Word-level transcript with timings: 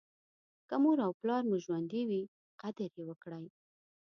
که 0.67 0.75
مور 0.83 0.97
او 1.05 1.11
پلار 1.19 1.43
مو 1.49 1.55
ژوندي 1.65 2.01
وي 2.09 2.21
قدر 2.61 2.91
یې 2.97 3.03
وکړئ. 3.07 3.45